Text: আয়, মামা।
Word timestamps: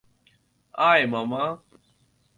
আয়, 0.77 1.05
মামা। 1.05 1.43